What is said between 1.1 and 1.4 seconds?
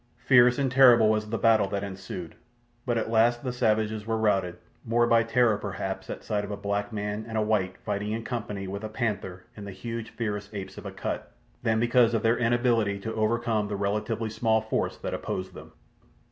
the